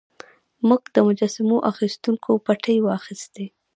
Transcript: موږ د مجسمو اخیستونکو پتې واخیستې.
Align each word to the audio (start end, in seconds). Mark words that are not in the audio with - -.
موږ 0.67 0.81
د 0.95 0.97
مجسمو 1.07 1.57
اخیستونکو 1.71 2.31
پتې 2.45 2.75
واخیستې. 2.87 3.45